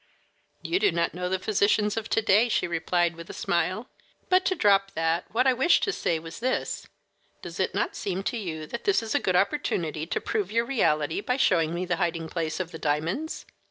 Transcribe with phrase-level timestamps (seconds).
[0.63, 3.87] "You do not know the physicians of to day," she replied, with a smile.
[4.29, 6.87] "But to drop that, what I wished to say was this:
[7.43, 10.65] does it not seem to you that this is a good opportunity to prove your
[10.65, 13.45] reality by showing me the hiding place of the diamonds?